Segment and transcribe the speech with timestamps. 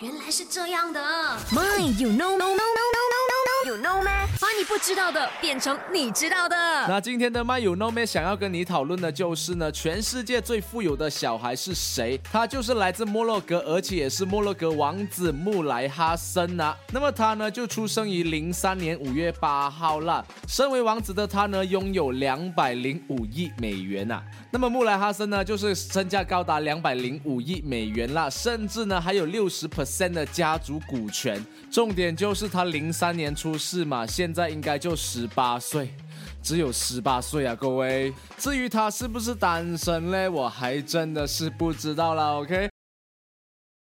[0.00, 1.00] 原来是这样的。
[1.50, 2.75] My, you know, no, no,
[4.68, 6.56] 不知道的变成你知道的。
[6.88, 12.20] 那今天的 My You Know Me 想要跟你讨论的就是呢，全世界最富有的小孩是谁？
[12.32, 16.76] 他就是来自摩洛哥，而且也是摩洛哥王子穆莱哈森啊。
[16.92, 20.24] 那么他呢就出生于零三年五月八号啦。
[20.48, 24.20] 身为王子的他呢，拥有两百零五亿美元啊。
[24.50, 31.44] 那么穆莱哈森呢，就是身价高达两百零五亿美元啦，甚至呢还有六十 percent 的家族股权。
[31.70, 35.90] 重点就是他零三年出世嘛，现在应该就十八岁。
[36.42, 38.10] 只有十八岁啊，各位。
[38.38, 42.32] 至于他是不是单身嘞，我还真的是不知道啦。
[42.36, 42.70] OK，